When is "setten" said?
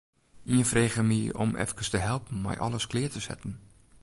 3.29-3.53